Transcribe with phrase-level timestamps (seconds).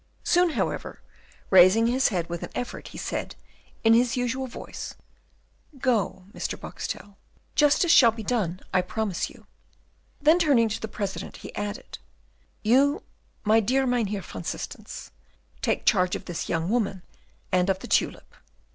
[0.23, 0.99] Soon, however,
[1.51, 3.35] raising his head with an effort, he said,
[3.83, 4.95] in his usual voice,
[5.77, 6.59] "Go, Mr.
[6.59, 7.17] Boxtel;
[7.53, 9.45] justice shall be done, I promise you."
[10.19, 11.99] Then, turning to the President, he added,
[12.63, 13.03] "You,
[13.43, 15.11] my dear Mynheer van Systens,
[15.61, 17.03] take charge of this young woman
[17.51, 18.33] and of the tulip.